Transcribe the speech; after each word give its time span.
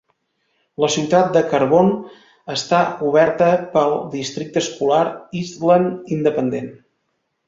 La 0.83 0.87
ciutat 0.93 1.27
de 1.33 1.41
Carbon 1.49 1.91
està 2.53 2.79
coberta 3.01 3.49
pel 3.75 3.93
districte 4.15 4.63
escolar 4.65 5.03
Eastland 5.43 6.11
Independent. 6.17 6.71